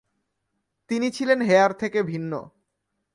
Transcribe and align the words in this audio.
তিনি 0.89 1.07
ছিলেন 1.11 1.39
হেয়ার 1.41 1.71
থেকে 1.73 1.99
ভিন্ন। 2.03 2.31